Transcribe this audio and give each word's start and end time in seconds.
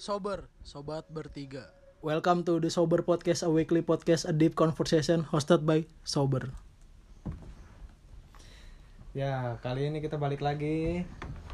Sober, 0.00 0.48
sobat 0.64 1.04
bertiga. 1.12 1.76
Welcome 2.00 2.40
to 2.48 2.56
the 2.56 2.72
Sober 2.72 3.04
Podcast, 3.04 3.44
a 3.44 3.52
weekly 3.52 3.84
podcast, 3.84 4.24
a 4.24 4.32
deep 4.32 4.56
conversation 4.56 5.28
hosted 5.28 5.68
by 5.68 5.84
Sober. 6.08 6.56
Ya, 9.12 9.60
kali 9.60 9.92
ini 9.92 10.00
kita 10.00 10.16
balik 10.16 10.40
lagi. 10.40 11.04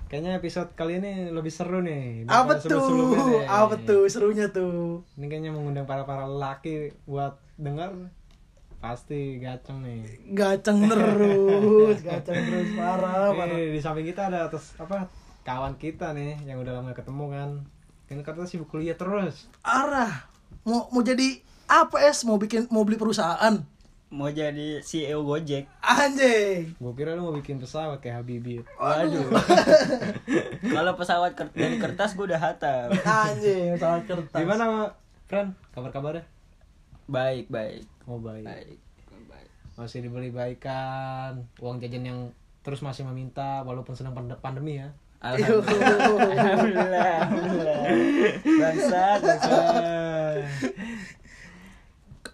Kayaknya 0.07 0.39
episode 0.39 0.71
kali 0.79 1.03
ini 1.03 1.35
lebih 1.35 1.51
seru 1.51 1.83
nih. 1.83 2.31
Apa 2.31 2.63
tuh? 2.63 2.87
nih. 3.35 3.51
Apa 3.51 3.83
tuh 3.83 4.07
serunya 4.07 4.47
tuh? 4.47 5.03
Ini 5.19 5.27
kayaknya 5.27 5.51
mengundang 5.51 5.91
para-para 5.91 6.31
laki 6.31 6.95
buat 7.03 7.43
dengar 7.59 7.99
pasti 8.79 9.43
gaceng 9.43 9.83
nih. 9.83 10.23
Gaceng 10.39 10.87
terus, 10.87 11.99
gaceng 12.07 12.39
terus 12.47 12.79
parah, 12.79 13.35
parah. 13.35 13.59
Di 13.59 13.83
samping 13.83 14.07
kita 14.07 14.31
ada 14.31 14.47
atas 14.47 14.79
apa 14.79 15.11
kawan 15.43 15.75
kita 15.83 16.15
nih 16.15 16.47
yang 16.47 16.63
udah 16.63 16.79
lama 16.79 16.95
ketemu 16.95 17.27
kan. 17.35 17.51
Kan 18.07 18.23
katanya 18.23 18.47
sibuk 18.47 18.69
kuliah 18.69 18.95
terus. 18.95 19.51
Arah. 19.61 20.31
Mau 20.63 20.87
mau 20.89 21.03
jadi 21.03 21.43
apa 21.67 22.03
es? 22.03 22.23
Mau 22.23 22.37
bikin 22.37 22.67
mau 22.69 22.83
beli 22.83 22.97
perusahaan? 22.97 23.63
mau 24.07 24.31
jadi 24.31 24.79
CEO 24.81 25.27
Gojek. 25.27 25.67
Anjing. 25.83 26.79
Gue 26.79 26.93
kira 26.95 27.13
lu 27.13 27.27
mau 27.27 27.35
bikin 27.35 27.59
pesawat 27.59 27.99
kayak 27.99 28.23
Habibie. 28.23 28.63
Waduh. 28.79 29.35
Kalau 30.75 30.95
pesawat 30.95 31.35
ker 31.35 31.51
dari 31.51 31.77
kertas 31.77 32.15
gue 32.15 32.25
udah 32.25 32.39
hatam. 32.39 32.95
Anjing, 32.97 33.75
salah 33.75 34.07
kertas. 34.07 34.39
Gimana, 34.39 34.95
Fran? 35.27 35.59
Kabar-kabarnya? 35.75 36.23
Baik, 37.07 37.51
baik. 37.51 37.83
Oh 38.07 38.23
baik. 38.23 38.47
Baik. 38.47 38.79
Baik. 39.27 39.49
Masih 39.75 40.01
dibeli 40.01 40.31
baikan, 40.31 41.43
uang 41.59 41.83
jajan 41.83 42.07
yang 42.07 42.21
terus 42.63 42.83
masih 42.83 43.03
meminta 43.05 43.63
walaupun 43.63 43.99
sedang 43.99 44.15
pand- 44.15 44.39
pandemi 44.39 44.79
ya. 44.79 44.95
Alhamdulillah. 45.23 45.99
Alhamdulillah. 46.33 47.17
Bangsat, 48.45 49.19
bangsat. 49.25 50.37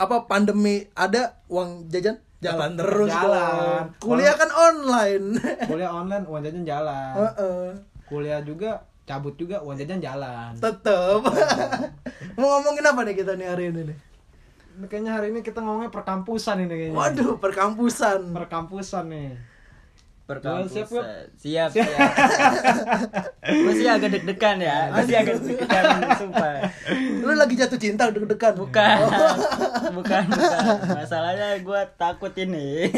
Apa 0.02 0.16
pandemi 0.26 0.90
ada 0.98 1.38
uang 1.46 1.86
jajan? 1.88 2.18
Jalan 2.42 2.74
terus 2.74 3.06
Jalan. 3.06 3.30
dong. 3.30 3.86
Kuliah 4.02 4.34
kan 4.34 4.50
online. 4.50 5.38
Kuliah 5.70 5.94
online 5.94 6.26
uang 6.26 6.42
jajan 6.42 6.66
jalan. 6.66 7.14
Heeh. 7.14 7.62
Kuliah 8.10 8.42
juga 8.42 8.82
cabut 9.06 9.38
juga 9.38 9.62
uang 9.62 9.78
jajan 9.78 10.02
jalan. 10.02 10.50
Tetep. 10.58 11.22
mau 12.38 12.58
ngomongin 12.58 12.82
apa 12.82 13.00
nih 13.06 13.14
kita 13.14 13.38
nih 13.38 13.46
hari 13.46 13.64
ini 13.70 13.80
nih? 13.94 13.98
Kayaknya 14.90 15.12
hari 15.14 15.26
ini 15.30 15.40
kita 15.46 15.62
ngomongnya 15.62 15.94
perkampusan 15.94 16.66
ini 16.66 16.74
kayaknya. 16.74 16.98
Waduh, 16.98 17.38
perkampusan. 17.38 18.34
Perkampusan 18.34 19.04
nih. 19.06 19.51
Perkampusan. 20.22 20.86
Siap, 20.86 20.90
yuk. 20.94 21.04
Siap, 21.34 21.70
siap. 21.74 22.10
Gue 23.42 23.72
sih 23.82 23.88
agak 23.90 24.10
deg-degan 24.14 24.62
ya. 24.62 24.88
Gue 24.94 25.02
sih 25.10 25.16
agak 25.18 25.42
deg-degan, 25.42 25.84
sumpah. 26.14 26.62
Lu 27.18 27.34
lagi 27.34 27.54
jatuh 27.58 27.78
cinta 27.78 28.06
deg-degan? 28.08 28.54
Bukan. 28.54 28.96
Bukan, 29.98 30.24
bukan. 30.32 30.64
Masalahnya 30.88 31.58
gue 31.60 31.80
takut 32.00 32.32
ini. 32.38 32.88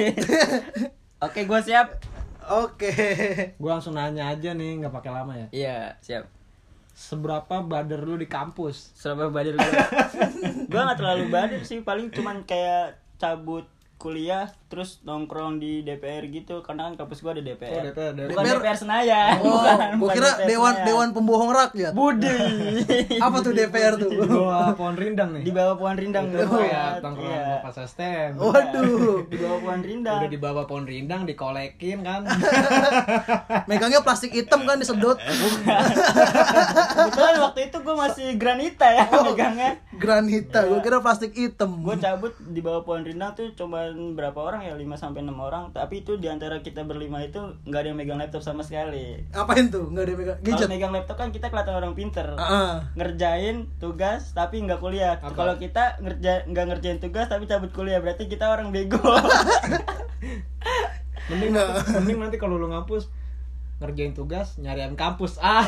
Oke, 1.26 1.48
gue 1.48 1.60
siap. 1.64 1.96
Oke. 2.44 2.92
Gue 3.56 3.70
langsung 3.72 3.96
nanya 3.96 4.30
aja 4.30 4.54
nih, 4.54 4.84
nggak 4.84 4.94
pakai 4.94 5.10
lama 5.10 5.32
ya. 5.34 5.46
Iya, 5.50 5.78
siap. 6.04 6.24
Seberapa 6.94 7.64
bader 7.66 8.06
lu 8.06 8.14
di 8.14 8.30
kampus? 8.30 8.94
Selama 8.94 9.34
badir 9.34 9.58
gue 9.58 9.72
Gue 10.70 10.78
gak 10.78 10.94
terlalu 10.94 11.26
badir 11.26 11.66
sih 11.66 11.82
Paling 11.82 12.14
cuman 12.14 12.46
kayak 12.46 13.02
cabut 13.18 13.66
kuliah 14.04 14.44
Terus 14.68 15.00
nongkrong 15.00 15.56
di 15.56 15.80
DPR 15.80 16.28
gitu 16.28 16.60
Karena 16.60 16.86
kan 16.86 17.00
kampus 17.00 17.18
gue 17.18 17.30
ada 17.30 17.40
DPR 17.40 17.72
Oh, 17.72 17.82
DPR, 17.88 18.12
Bukan 18.28 18.42
DPR. 18.44 18.56
DPR, 18.60 18.76
Senayan 18.76 19.32
Oh, 19.38 19.48
bukan, 19.56 19.76
gua 19.96 19.96
bukan 19.96 20.12
kira 20.12 20.28
DPR 20.28 20.44
dewan 20.44 20.72
Senayan. 20.74 20.84
dewan 20.84 21.08
pembohong 21.10 21.50
rakyat. 21.50 21.92
Budi 21.94 22.36
Apa 23.24 23.36
tuh 23.40 23.52
DPR 23.52 23.94
tuh? 23.96 24.10
Di 24.10 24.18
bawah 24.20 24.74
pohon 24.74 24.94
rindang 24.94 25.30
nih. 25.32 25.42
Di 25.42 25.52
bawah 25.52 25.74
pohon 25.74 25.94
rindang 25.94 26.24
Itu 26.26 26.36
banget, 26.36 26.60
kayak 26.60 26.90
tongkrongan 27.00 27.32
iya. 27.32 27.46
bapak 27.56 27.72
sistem. 27.72 28.28
Waduh. 28.36 29.16
Di 29.24 29.36
bawah 29.38 29.58
pohon 29.62 29.80
rindang 29.80 30.18
Udah 30.18 30.28
di 30.28 30.38
bawah 30.38 30.64
pohon 30.66 30.84
rindang 30.84 31.22
dikolekin 31.24 31.98
kan. 32.02 32.20
Megangnya 33.70 34.02
plastik 34.02 34.34
hitam 34.34 34.66
kan 34.66 34.76
disedot. 34.76 35.16
waktu 37.54 37.70
itu 37.70 37.86
gue 37.86 37.94
masih 37.94 38.28
granita 38.34 38.82
ya 38.84 39.06
Oh. 39.14 39.22
megangnya 39.22 39.78
Granita, 39.94 40.66
gua 40.66 40.82
kira 40.82 40.98
plastik 40.98 41.30
hitam. 41.32 41.86
gue 41.86 41.94
cabut 41.96 42.34
di 42.44 42.58
bawah 42.58 42.82
pohon 42.82 43.06
rindang 43.06 43.30
tuh 43.30 43.54
cuman 43.54 43.94
berapa 44.18 44.34
orang 44.34 44.66
ya 44.66 44.74
5 44.74 44.82
sampai 44.98 45.22
enam 45.22 45.38
orang 45.38 45.70
tapi 45.70 46.02
itu 46.02 46.18
di 46.18 46.26
antara 46.26 46.58
kita 46.58 46.82
berlima 46.82 47.22
itu 47.22 47.38
nggak 47.62 47.78
ada 47.78 47.88
yang 47.88 47.98
megang 48.02 48.18
laptop 48.18 48.42
sama 48.42 48.66
sekali 48.66 49.22
Ngapain 49.30 49.70
tuh? 49.70 49.86
Enggak 49.86 50.02
ada 50.02 50.10
yang 50.10 50.18
megang 50.18 50.38
kalau 50.42 50.66
megang 50.66 50.92
laptop 50.92 51.14
kan 51.14 51.30
kita 51.30 51.46
kelihatan 51.46 51.74
orang 51.76 51.94
pinter 51.94 52.26
Heeh. 52.34 52.72
ngerjain 52.98 53.56
tugas 53.78 54.34
tapi 54.34 54.58
nggak 54.58 54.82
kuliah 54.82 55.14
kalau 55.22 55.54
kita 55.54 55.94
ngerja 56.02 56.50
nggak 56.50 56.64
ngerjain 56.66 56.98
tugas 56.98 57.30
tapi 57.30 57.46
cabut 57.46 57.70
kuliah 57.70 58.02
berarti 58.02 58.26
kita 58.26 58.50
orang 58.50 58.74
bego 58.74 58.98
Mending 61.24 61.54
mending 61.54 62.18
nanti 62.18 62.36
kalau 62.36 62.58
lu 62.58 62.66
ngampus 62.66 63.08
ngerjain 63.76 64.12
tugas 64.12 64.54
nyari 64.56 64.80
ayam 64.80 64.94
kampus. 64.94 65.36
Ah. 65.38 65.66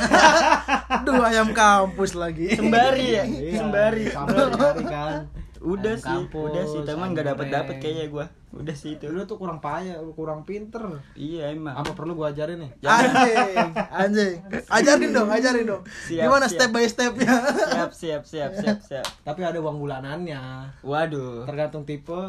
Aduh, 0.97 1.21
ayam 1.21 1.50
kampus 1.50 2.15
lagi. 2.15 2.55
sembari 2.55 3.06
ya 3.12 3.25
Iya, 3.25 3.59
sembari 3.59 4.05
nyari 4.09 4.84
kan. 4.84 5.27
udah 5.59 5.89
Ayam 5.91 5.99
sih 5.99 6.15
kampus, 6.22 6.47
udah 6.47 6.65
sih 6.65 6.81
teman 6.84 7.09
nggak 7.11 7.27
dapet 7.27 7.47
dapet 7.49 7.75
kayaknya 7.78 8.06
gue 8.06 8.27
udah 8.55 8.72
sih 8.72 8.94
itu 8.94 9.09
Lu 9.09 9.25
tuh 9.25 9.34
kurang 9.34 9.59
payah, 9.59 9.99
lu 9.99 10.12
kurang 10.12 10.41
pinter. 10.43 10.81
iya 11.12 11.50
emang 11.50 11.75
Apa 11.75 11.93
perlu 11.93 12.15
gua 12.15 12.31
ajarin 12.31 12.56
nih? 12.59 12.71
Anjing, 12.81 13.69
anjing. 13.91 14.34
Ajarin 14.67 15.11
dong, 15.11 15.28
ajarin 15.28 15.65
dong. 15.67 15.83
Siap, 16.06 16.23
Gimana 16.23 16.47
siap. 16.47 16.55
step 16.56 16.71
by 16.71 16.87
stepnya? 16.87 17.34
siap 17.67 17.91
siap 17.93 18.23
siap 18.23 18.53
siap 18.55 18.78
siap 18.81 19.06
Tapi 19.21 19.41
ada 19.43 19.59
uang 19.59 19.77
bulanannya. 19.77 20.41
waduh 20.81 21.44
Tergantung 21.44 21.83
tipe 21.83 22.21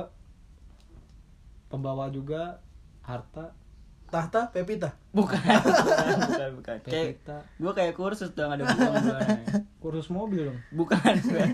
pembawa 1.68 2.08
juga 2.08 2.64
harta 3.02 3.52
Tahta, 4.08 4.48
Pepita. 4.56 4.96
bukan 5.12 5.36
bukan 5.36 6.16
bukan, 6.24 6.50
bukan. 6.64 6.78
kayak 6.88 7.20
gue 7.60 7.72
kayak 7.76 7.94
kursus 7.94 8.32
dong 8.32 8.56
ada 8.56 8.64
bulan 8.70 9.04
bulanannya 9.04 9.68
kursus 9.84 10.08
mobil 10.08 10.48
dong. 10.48 10.60
Bukan, 10.72 11.14
bukan. 11.28 11.50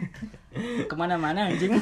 Ke 0.85 0.93
mana-mana 0.93 1.49
anjing. 1.49 1.73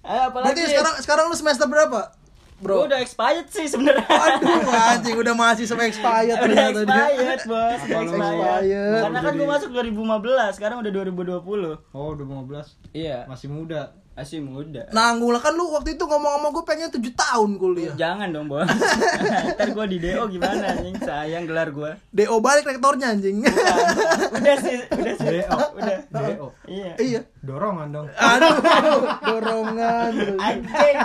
Ayo 0.00 0.20
apalagi? 0.32 0.48
Berarti 0.56 0.62
sekarang 0.72 0.94
sekarang 1.04 1.24
lu 1.28 1.36
semester 1.36 1.66
berapa? 1.68 2.16
Bro. 2.60 2.76
Bro. 2.76 2.92
udah 2.92 3.00
expired 3.00 3.48
sih 3.48 3.64
sebenarnya. 3.72 4.04
Aduh, 4.04 4.68
anjing 4.68 5.16
udah 5.16 5.32
masih 5.32 5.64
sama 5.64 5.88
expired 5.88 6.36
udah 6.36 6.44
ternyata 6.44 6.80
dia. 6.84 7.04
expired, 7.32 7.40
Bos. 7.48 7.80
Udah. 7.88 8.00
Expired. 8.04 9.00
Karena 9.00 9.20
kan 9.24 9.32
gue 9.32 9.48
masuk 9.48 9.68
2015, 9.72 10.56
sekarang 10.60 10.76
udah 10.84 10.92
2020. 10.92 11.96
Oh, 11.96 12.12
2015. 12.12 12.92
Iya, 12.92 13.24
Masih 13.24 13.48
muda. 13.48 13.96
Masih 14.20 14.44
muda. 14.44 14.84
Nanggung 14.92 15.32
lah 15.32 15.40
kan 15.40 15.56
lu 15.56 15.72
waktu 15.72 15.96
itu 15.96 16.04
ngomong 16.04 16.32
sama 16.36 16.48
gue 16.52 16.64
pengen 16.68 16.92
7 16.92 17.00
tahun 17.16 17.50
kuliah. 17.56 17.94
Jangan 17.96 18.28
dong, 18.34 18.52
Bos. 18.52 18.68
Ntar 19.56 19.68
gue 19.72 19.86
di 19.88 19.98
DO 20.02 20.28
gimana 20.28 20.76
anjing? 20.76 20.96
Sayang 21.00 21.48
gelar 21.48 21.72
gue. 21.72 21.90
DO 22.12 22.36
balik 22.44 22.68
rektornya 22.68 23.16
anjing. 23.16 23.40
Udah 23.40 24.56
sih, 24.60 24.76
udah 24.92 25.14
sih. 25.16 25.28
DO. 25.40 25.56
Udah. 25.72 25.98
DO. 26.12 26.46
Iya. 26.68 26.92
iya. 27.00 27.20
Dorongan 27.40 27.88
dong. 27.96 28.06
Aduh, 28.12 28.54
dorongan. 29.32 30.12
Anjing. 30.36 30.96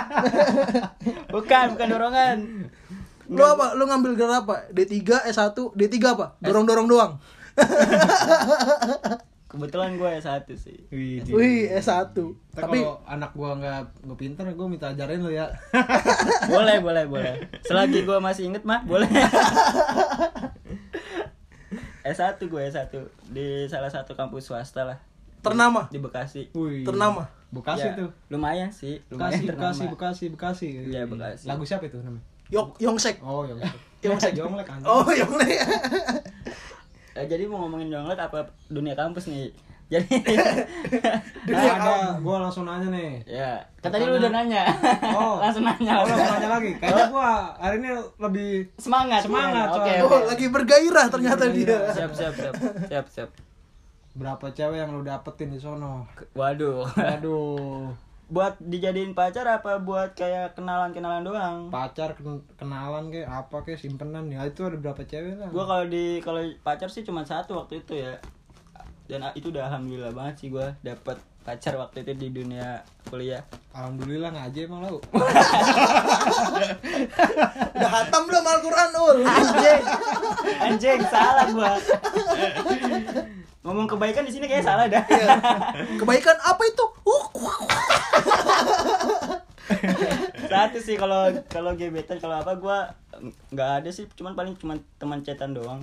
Bukan, 1.32 1.64
bukan 1.72 1.86
dorongan. 1.88 2.36
Lu 3.32 3.42
apa? 3.42 3.72
Lu 3.80 3.88
ngambil 3.88 4.12
gelar 4.12 4.44
apa? 4.44 4.68
D3, 4.76 5.32
S1, 5.32 5.56
D3 5.56 5.96
apa? 6.04 6.26
Dorong-dorong 6.44 6.86
doang. 6.90 7.12
Kebetulan 9.46 9.94
gue 9.94 10.10
S1 10.18 10.42
sih. 10.58 10.78
Wih, 10.90 11.22
Wih, 11.30 11.70
S1. 11.70 12.10
Ntar 12.10 12.66
Tapi 12.66 12.82
kalau 12.82 12.98
anak 13.06 13.30
gua 13.30 13.54
nggak 13.54 14.02
nggak 14.02 14.18
pinter, 14.18 14.44
gua 14.52 14.66
minta 14.66 14.90
ajarin 14.90 15.22
lu 15.22 15.30
ya. 15.30 15.46
boleh 16.50 16.82
boleh 16.82 17.04
boleh 17.06 17.34
selagi 17.62 18.02
gue 18.02 18.18
masih 18.18 18.50
inget 18.50 18.66
mah 18.66 18.82
boleh 18.82 19.06
S1 22.02 22.38
gue 22.38 22.62
S1 22.70 22.90
di 23.28 23.66
salah 23.66 23.90
satu 23.90 24.14
kampus 24.14 24.46
swasta 24.46 24.86
lah 24.86 24.98
ternama, 25.42 25.86
di 25.90 25.98
Bekasi 25.98 26.50
Wih. 26.50 26.82
ternama. 26.82 27.26
Bekasi 27.46 27.86
Ya, 27.86 27.94
tuh. 27.94 28.10
lumayan 28.26 28.70
sih 28.74 28.98
lumayan 29.06 29.38
Bekasi, 29.38 29.46
ternama. 29.46 29.70
Bekasi, 29.70 29.84
Bekasi, 29.86 30.24
Bekasi. 30.34 30.66
Iya, 30.90 31.02
Bekasi. 31.06 31.46
Lagu 31.46 31.62
siapa 31.62 31.86
itu 31.86 31.98
namanya? 32.02 32.22
Yok 32.50 32.78
Yongsek. 32.78 33.22
Oh, 33.22 33.42
yang 33.42 33.58
Yonglek. 34.02 34.34
Yonglek 34.38 34.66
kan. 34.66 34.78
Oh, 34.82 35.02
Yonglek. 35.10 35.58
Eh, 37.16 37.24
jadi 37.24 37.44
mau 37.44 37.64
ngomongin 37.64 37.88
jonglet 37.88 38.18
apa 38.18 38.38
dunia 38.68 38.92
kampus 38.92 39.26
nih 39.26 39.48
jadi 39.92 40.04
Nah, 41.46 41.62
ada, 41.62 42.18
gua 42.18 42.42
langsung 42.42 42.64
nanya 42.64 42.90
nih. 42.90 43.22
ya 43.24 43.54
kan 43.78 43.88
tadi 43.88 44.02
lu 44.02 44.18
udah 44.18 44.32
nanya 44.34 44.66
Oh. 45.08 45.38
langsung 45.42 45.62
nanya 45.62 45.92
Oh, 45.96 46.04
langsung 46.04 46.26
nanya 46.28 46.48
lagi. 46.52 46.70
Kayaknya 46.76 47.06
gua 47.08 47.30
hari 47.56 47.76
ini 47.78 47.90
lebih 48.18 48.50
semangat 48.76 49.22
Semangat, 49.22 49.66
oke 49.70 49.80
coy. 49.80 49.96
oke. 49.96 50.10
Oh, 50.10 50.20
lagi 50.26 50.46
bergairah 50.48 51.06
ternyata 51.06 51.44
dia. 51.48 51.76
siap 51.94 52.10
siap 52.12 52.34
siap 52.34 52.54
siap 52.84 53.06
siap 53.08 53.30
berapa 54.12 54.48
cewek 54.48 54.76
yang 54.76 54.90
lu 54.90 55.00
dapetin 55.00 55.48
di 55.48 55.58
sono. 55.58 56.04
waduh 56.32 56.82
Waduh. 56.90 57.86
buat 58.26 58.58
dijadiin 58.58 59.12
pacar 59.12 59.46
apa 59.46 59.78
buat 59.78 60.10
kayak 60.12 60.54
kenalan-kenalan 60.54 61.22
doang? 61.22 61.56
pacar 61.68 62.10
ken- 62.12 62.42
kenalan 62.54 63.06
kayak 63.06 63.30
apa 63.30 63.56
kayak 63.62 63.78
simpenan 63.78 64.26
ya 64.26 64.42
itu 64.42 64.60
ada 64.60 64.74
berapa 64.74 64.98
cewek 65.00 65.36
lah 65.36 65.46
Gua 65.48 65.62
kalau 65.64 65.86
di 65.86 66.18
kalau 66.18 66.42
pacar 66.60 66.86
sih 66.86 67.00
cuma 67.00 67.22
satu 67.22 67.54
waktu 67.56 67.78
itu 67.80 67.94
ya. 67.96 68.18
Dan 69.06 69.22
ah, 69.22 69.30
itu 69.32 69.48
udah 69.48 69.70
alhamdulillah 69.70 70.10
banget 70.10 70.34
sih 70.36 70.48
gua 70.48 70.74
dapat 70.80 71.14
pacar 71.40 71.78
waktu 71.78 72.02
itu 72.02 72.12
di 72.16 72.28
dunia 72.32 72.82
kuliah. 73.06 73.38
alhamdulillah 73.70 74.34
ngaji 74.34 74.66
emang 74.66 74.82
lau 74.82 74.98
Udah 77.70 77.90
hatam 77.92 78.22
belum 78.26 78.42
Al-Quran 78.44 78.90
ul 78.96 79.18
Anjing. 79.22 79.82
Anjing, 80.58 81.00
salah 81.06 81.46
gua. 81.48 81.70
Ngomong 83.66 83.90
kebaikan 83.90 84.22
di 84.22 84.30
sini 84.30 84.46
kayak 84.46 84.62
salah 84.62 84.86
dah. 84.86 85.02
Iya. 85.10 85.26
Kebaikan 85.98 86.38
apa 86.38 86.62
itu? 86.62 86.86
Uh, 87.02 87.26
Satu 90.46 90.78
sih 90.78 90.94
kalau 90.94 91.26
kalau 91.50 91.74
gebetan 91.74 92.22
kalau 92.22 92.38
apa 92.38 92.54
gua 92.54 92.86
nggak 93.50 93.70
ada 93.82 93.90
sih, 93.90 94.06
cuman 94.14 94.38
paling 94.38 94.54
cuman 94.54 94.78
teman 95.02 95.18
cetan 95.26 95.50
doang. 95.50 95.82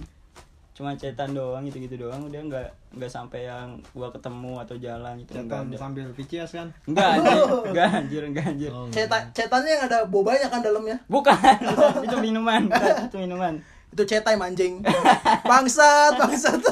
Cuma 0.73 0.95
cetan 0.97 1.35
doang 1.35 1.61
gitu-gitu 1.67 2.07
doang, 2.07 2.23
udah 2.25 2.39
nggak 2.39 2.67
nggak 2.95 3.11
sampai 3.11 3.51
yang 3.51 3.77
gua 3.91 4.09
ketemu 4.15 4.57
atau 4.63 4.75
jalan 4.79 5.19
itu 5.19 5.35
Cetan 5.35 5.69
sambil 5.77 6.07
picias 6.17 6.49
kan 6.49 6.71
Enggak 6.89 7.07
anjir, 7.19 7.37
enggak 7.67 7.89
anjir, 7.93 8.21
enggak 8.25 8.45
anjir. 8.47 8.71
Oh, 8.73 8.87
Cetak, 8.89 9.35
cetannya 9.37 9.69
yang 9.69 9.83
ada 9.85 10.07
bobanya 10.07 10.49
kan 10.49 10.65
dalamnya 10.65 10.97
Bukan, 11.05 11.35
itu 12.07 12.15
minuman, 12.17 12.65
bukan, 12.71 12.95
itu 13.11 13.17
minuman. 13.21 13.53
Itu 13.93 14.09
cetai 14.09 14.33
anjing. 14.41 14.81
Bangsat, 15.49 16.17
bangsat. 16.17 16.57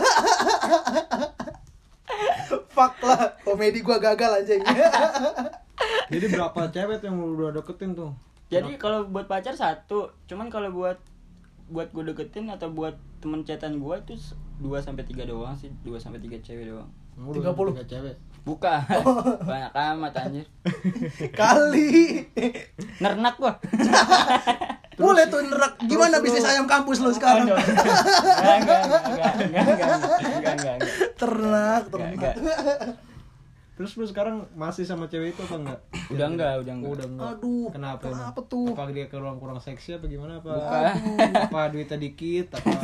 Fuck 2.74 2.98
lah. 3.06 3.38
Komedi 3.46 3.86
gua 3.86 4.02
gagal 4.02 4.42
anjing. 4.42 4.66
Jadi 6.12 6.26
berapa 6.34 6.60
cewek 6.74 6.98
tuh 6.98 7.14
yang 7.14 7.18
lu 7.22 7.38
udah 7.38 7.62
deketin 7.62 7.94
tuh? 7.94 8.12
Jadi 8.50 8.76
kalau 8.82 9.06
buat 9.08 9.30
pacar 9.30 9.54
satu, 9.54 10.12
cuman 10.26 10.50
kalau 10.50 10.74
buat 10.74 10.98
buat 11.72 11.88
gue 11.96 12.04
deketin 12.12 12.52
atau 12.52 12.68
buat 12.68 13.00
temen 13.24 13.48
cetan 13.48 13.80
gue 13.80 13.96
itu 14.04 14.36
2 14.60 14.68
sampai 14.84 15.08
3 15.08 15.24
doang 15.24 15.56
sih, 15.56 15.72
2 15.88 15.96
sampai 15.96 16.20
3 16.20 16.44
cewek 16.44 16.68
doang. 16.68 16.92
Lu 17.16 17.32
udah 17.32 17.56
30. 17.56 17.72
tiga 17.72 17.86
cewek. 17.88 18.16
Bukan. 18.42 18.82
Banyak 19.46 19.72
amat 19.72 20.14
anjir. 20.18 20.46
Kali. 21.38 22.26
Nernak 22.98 23.36
gua. 23.38 23.54
Boleh 25.00 25.24
tuh 25.32 25.40
nerak 25.44 25.80
gimana 25.88 26.20
terus 26.20 26.26
bisnis 26.28 26.44
lu... 26.44 26.52
ayam 26.52 26.66
kampus 26.68 26.98
lo 27.00 27.12
sekarang 27.16 27.48
Aduh, 27.48 27.58
enggak, 27.58 28.80
enggak, 29.40 30.56
enggak, 30.56 30.78
ternak 31.16 31.84
ternak 31.88 32.36
Terus 33.82 33.98
lu 33.98 34.06
sekarang 34.06 34.46
masih 34.54 34.86
sama 34.86 35.10
cewek 35.10 35.34
itu 35.34 35.42
apa 35.42 35.58
enggak? 35.58 35.80
Udah 36.14 36.28
enggak, 36.30 36.54
udah 36.62 36.74
enggak. 36.78 36.92
Udah 36.94 37.08
enggak. 37.10 37.32
Aduh. 37.34 37.68
Kenapa? 37.74 38.06
Kenapa 38.14 38.40
tuh? 38.46 38.70
Apa 38.78 38.94
dia 38.94 39.10
kurang-kurang 39.10 39.58
seksi 39.58 39.98
apa 39.98 40.06
gimana 40.06 40.38
apa? 40.38 40.54
Buka. 40.54 40.80
apa 41.50 41.62
duitnya 41.74 41.98
dikit 41.98 42.54
apa? 42.62 42.78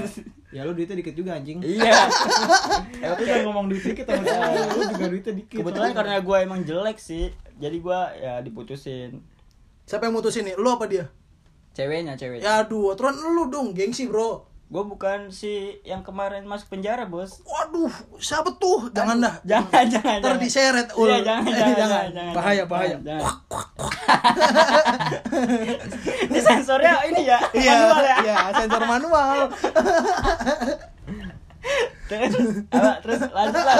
Ya 0.50 0.65
lu 0.65 0.74
duitnya 0.74 0.98
dikit 0.98 1.13
juga 1.13 1.38
anjing. 1.38 1.62
Iya. 1.62 2.09
ya 3.06 3.13
lu 3.13 3.21
udah 3.30 3.38
ngomong 3.45 3.69
duit 3.69 3.86
dikit 3.86 4.09
sama 4.09 4.25
dia. 4.25 4.42
Lu 4.74 4.83
juga 4.89 5.06
duitnya 5.13 5.33
dikit. 5.38 5.57
Kebetulan 5.62 5.92
karena 5.94 6.18
gue 6.18 6.38
emang 6.42 6.59
jelek 6.65 6.98
sih. 6.98 7.30
Jadi 7.62 7.77
gue 7.77 8.00
ya 8.18 8.42
diputusin. 8.42 9.21
Siapa 9.86 10.09
yang 10.09 10.18
mutusin 10.18 10.50
nih? 10.50 10.57
Lu 10.57 10.74
apa 10.74 10.89
dia? 10.89 11.13
Ceweknya, 11.78 12.18
cewek. 12.18 12.42
Ya 12.42 12.66
aduh, 12.66 12.98
aturan 12.98 13.14
lu 13.14 13.54
dong, 13.54 13.78
gengsi 13.78 14.10
bro 14.10 14.50
Gua 14.68 14.84
bukan 14.84 15.32
si 15.32 15.80
yang 15.88 16.04
kemarin 16.04 16.44
masuk 16.44 16.76
penjara, 16.76 17.08
Bos. 17.08 17.40
Waduh, 17.48 17.88
siapa 18.20 18.52
tuh? 18.60 18.92
Jangan 18.92 19.24
dah 19.24 19.40
Jangan, 19.48 19.86
jangan. 19.88 20.20
Ntar 20.20 20.36
jangan. 20.36 20.44
diseret, 20.44 20.88
Ul. 20.92 21.08
Iya, 21.08 21.24
jangan, 21.28 21.48
jangan, 21.48 21.72
jangan. 21.80 22.08
jangan. 22.12 22.34
Bahaya, 22.36 22.64
bahaya. 22.68 22.98
Ini 26.28 26.40
sensornya 26.44 27.00
ini 27.08 27.32
ya, 27.32 27.40
Iya, 27.56 27.72
manual 27.80 28.04
ya. 28.04 28.18
iya, 28.28 28.38
sensor 28.52 28.84
manual. 28.84 29.38
Terus, 32.08 32.34
apa, 32.72 32.92
terus 33.04 33.20
lanjut 33.32 33.64
lah. 33.64 33.78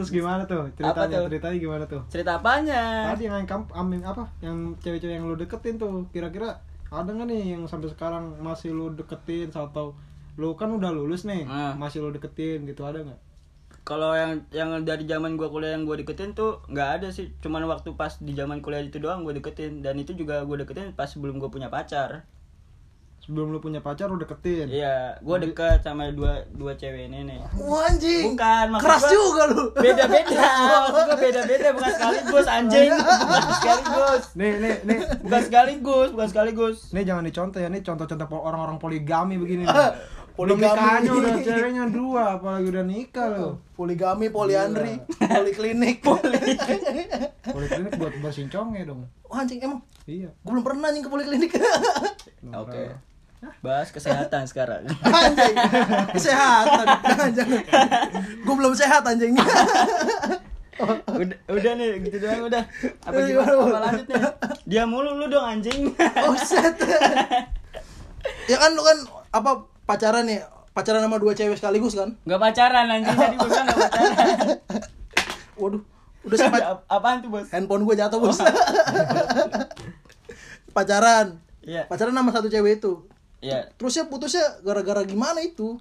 Terus 0.00 0.10
gimana 0.10 0.42
tuh 0.48 0.64
ceritanya 0.80 1.12
tuh? 1.12 1.24
ceritanya 1.28 1.56
gimana 1.60 1.84
tuh 1.84 2.00
Cerita 2.08 2.40
apanya? 2.40 3.12
tadi 3.12 3.28
yang 3.28 3.44
kamp 3.44 3.68
amin 3.76 4.00
apa 4.00 4.24
yang 4.40 4.72
cewek-cewek 4.80 5.20
yang 5.20 5.28
lu 5.28 5.36
deketin 5.36 5.76
tuh 5.76 6.08
kira-kira 6.08 6.56
ada 6.88 7.06
nggak 7.06 7.28
nih 7.28 7.52
yang 7.52 7.68
sampai 7.68 7.92
sekarang 7.92 8.40
masih 8.40 8.72
lu 8.72 8.96
deketin 8.96 9.52
atau 9.52 9.92
lu 10.40 10.56
kan 10.56 10.72
udah 10.72 10.88
lulus 10.88 11.28
nih 11.28 11.44
Ah. 11.44 11.76
masih 11.76 12.00
lu 12.00 12.10
deketin 12.10 12.64
gitu 12.64 12.82
ada 12.82 13.04
nggak 13.04 13.20
Kalau 13.80 14.12
yang 14.12 14.44
yang 14.52 14.84
dari 14.84 15.04
zaman 15.04 15.36
gua 15.36 15.48
kuliah 15.48 15.76
yang 15.76 15.84
gua 15.84 15.96
deketin 15.96 16.32
tuh 16.32 16.60
nggak 16.68 17.00
ada 17.00 17.08
sih, 17.10 17.32
cuman 17.40 17.64
waktu 17.64 17.92
pas 17.92 18.16
di 18.20 18.32
zaman 18.32 18.60
kuliah 18.60 18.80
itu 18.80 19.00
doang 19.00 19.24
gua 19.24 19.32
deketin 19.32 19.80
dan 19.80 19.96
itu 19.96 20.12
juga 20.12 20.44
gua 20.44 20.60
deketin 20.60 20.92
pas 20.92 21.08
sebelum 21.08 21.36
gua 21.36 21.48
punya 21.48 21.68
pacar. 21.68 22.24
Sebelum 23.30 23.46
lu 23.48 23.62
punya 23.62 23.78
pacar 23.78 24.10
lu 24.10 24.18
deketin 24.18 24.66
Iya, 24.66 25.14
gua 25.20 25.38
deket 25.38 25.80
sama 25.80 26.10
dua 26.10 26.42
dua 26.50 26.74
cewek 26.74 27.06
ini 27.06 27.22
nih. 27.24 27.38
Wah, 27.56 27.86
anjing. 27.86 28.34
Bukan, 28.34 28.64
maksud 28.68 28.82
Keras 28.82 29.00
gua- 29.00 29.12
juga 29.14 29.42
lu. 29.46 29.64
Beda-beda, 29.72 30.50
maksud 30.82 31.02
gua 31.06 31.16
beda-beda 31.16 31.68
bukan 31.70 31.90
sekaligus 31.92 32.46
anjing, 32.50 32.90
bukan 32.90 33.42
sekaligus. 33.54 34.22
nih 34.34 34.52
nih 34.56 34.74
nih 34.82 34.98
Bukan 35.22 35.40
sekaligus, 35.40 36.08
bukan 36.10 36.28
sekaligus. 36.28 36.76
Nih 36.90 37.02
jangan 37.04 37.22
dicontoh 37.22 37.56
ya, 37.56 37.68
nih 37.68 37.80
contoh-contoh 37.80 38.26
orang-orang 38.34 38.76
poligami 38.76 39.38
begini 39.38 39.62
nih. 39.62 39.78
Poligami. 40.30 41.04
udah 41.04 41.36
ceweknya 41.38 41.84
dua, 41.86 42.40
apalagi 42.40 42.66
udah 42.66 42.80
nikah 42.82 43.28
loh. 43.28 43.52
Poligami, 43.70 44.26
poliandri, 44.28 44.96
poliklinik. 45.30 46.00
Poliklinik 47.44 47.92
buat 47.94 48.14
bersincongnya 48.18 48.88
dong. 48.88 49.04
Wah, 49.22 49.38
anjing 49.38 49.60
emang 49.60 49.84
Iya. 50.02 50.32
gue 50.32 50.50
belum 50.50 50.64
pernah 50.64 50.88
anjing 50.88 51.04
ke 51.04 51.10
poliklinik. 51.12 51.50
Oke. 52.50 52.82
Bahas 53.60 53.88
kesehatan 53.88 54.44
sekarang. 54.44 54.84
anjing. 55.24 55.54
Kesehatan. 56.12 56.86
Jangan 57.02 57.30
jangan. 57.32 57.60
Gue 58.40 58.54
belum 58.54 58.72
sehat 58.72 59.02
anjing. 59.02 59.32
udah, 61.10 61.38
udah 61.46 61.72
nih 61.74 61.90
gitu 62.02 62.16
doang 62.18 62.46
udah. 62.46 62.62
Apa 63.00 63.18
gimana? 63.18 63.52
Apa 63.52 63.88
nih? 63.94 64.04
Dia 64.64 64.84
mulu 64.84 65.12
lu 65.14 65.26
dong 65.26 65.44
anjing. 65.46 65.92
Oh, 66.24 66.32
set. 66.34 66.76
ya 68.46 68.56
kan 68.56 68.72
lu 68.72 68.80
kan 68.80 68.98
apa 69.30 69.50
pacaran 69.84 70.24
nih? 70.24 70.40
Pacaran 70.70 71.00
sama 71.00 71.16
dua 71.16 71.32
cewek 71.32 71.56
sekaligus 71.56 71.92
kan? 71.94 72.16
Gak 72.22 72.38
pacaran 72.38 72.86
anjing 72.88 73.12
tadi 73.12 73.34
gua 73.34 73.48
bilang 73.48 73.66
gak 73.66 73.78
pacaran. 73.78 74.16
Waduh, 75.56 75.82
udah 76.22 76.36
sempat 76.38 76.62
Ap- 76.70 76.86
Apaan 76.86 77.20
tuh, 77.20 77.28
Bos? 77.28 77.48
handphone 77.50 77.84
gue 77.84 77.92
jatuh 77.94 78.16
bos. 78.16 78.40
pacaran. 80.70 81.36
Iya. 81.60 81.84
Pacaran 81.86 82.14
sama 82.14 82.30
satu 82.30 82.48
cewek 82.48 82.78
itu. 82.78 83.04
Iya, 83.40 83.72
Terusnya 83.74 84.04
putusnya 84.04 84.60
gara-gara 84.60 85.00
gimana 85.02 85.40
itu? 85.40 85.80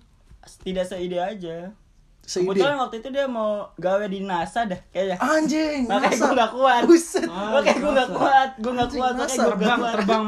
tidak 0.59 0.83
seide 0.83 1.17
aja. 1.17 1.75
Seide. 2.21 2.47
Kebetulan 2.53 2.77
waktu 2.77 2.95
itu 2.99 3.09
dia 3.09 3.25
mau 3.25 3.67
gawe 3.75 4.05
di 4.05 4.21
NASA 4.21 4.63
dah 4.63 4.79
kayaknya. 4.89 5.17
Anjing, 5.19 5.85
Makanya 5.85 6.15
gue 6.15 6.31
gak 6.33 6.51
kuat. 6.51 6.81
Buset. 6.85 7.25
Ah, 7.25 7.51
Makanya 7.53 7.77
gue 7.77 7.91
gak 7.93 8.11
kuat, 8.11 8.49
gue 8.55 8.71
gak 8.71 8.79
Anjing, 8.81 8.97
kuat, 8.97 9.13
NASA. 9.13 9.27
makanya 9.35 9.35
gue 9.35 9.49
gak 9.49 9.59
Terbang, 9.59 9.79
kuat. 9.79 9.93
terbang. 9.93 10.23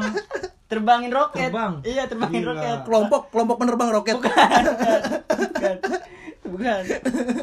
Terbangin 0.64 1.10
roket. 1.10 1.48
Terbang. 1.48 1.72
Iya, 1.82 2.02
terbangin 2.06 2.40
Gila. 2.40 2.50
roket. 2.50 2.78
Kelompok 2.82 3.22
kelompok 3.28 3.56
penerbang 3.56 3.90
roket. 3.90 4.14
Bukan. 4.14 4.62
Bukan. 5.32 5.76
Bukan. 6.44 6.82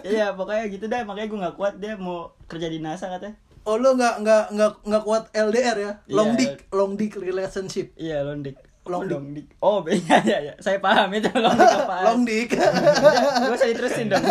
Iya, 0.03 0.25
pokoknya 0.33 0.63
gitu 0.67 0.85
dah, 0.85 1.01
makanya 1.03 1.27
gue 1.27 1.39
gak 1.41 1.55
kuat 1.55 1.73
dia 1.77 1.93
mau 1.95 2.19
kerja 2.45 2.67
di 2.67 2.77
NASA 2.77 3.07
katanya. 3.07 3.35
Oh 3.61 3.75
lu 3.75 3.91
nggak 3.91 4.15
nggak 4.19 4.43
nggak 4.51 4.71
nggak 4.83 5.03
kuat 5.03 5.23
LDR 5.31 5.77
ya? 5.77 5.91
Long 6.07 6.31
Iya. 6.31 6.39
dick, 6.39 6.53
long 6.71 6.93
dick 6.95 7.13
relationship. 7.13 7.91
Iya, 7.95 8.21
londik. 8.21 8.55
Long 8.55 8.63
dick. 8.63 8.68
Londik. 8.87 9.53
Oh, 9.61 9.83
iya, 9.91 10.17
iya, 10.23 10.37
iya. 10.49 10.53
Saya 10.57 10.81
paham 10.81 11.13
itu 11.13 11.29
londik 11.35 11.67
apaan. 11.67 12.03
long 12.09 12.21
dick. 12.25 12.49
Gue 12.57 13.53
usah 13.53 13.69
diterusin 13.69 14.09
dong. 14.09 14.23